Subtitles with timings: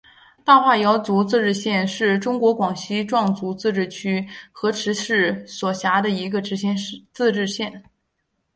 [0.43, 6.41] 大化瑶族自治县是中国广西壮族自治区河池市所辖的一个
[7.11, 7.83] 自治县。